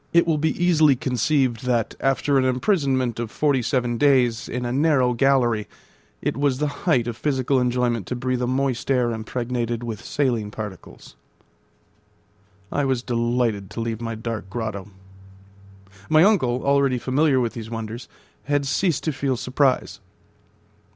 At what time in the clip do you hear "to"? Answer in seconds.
8.07-8.15, 13.69-13.79, 19.03-19.11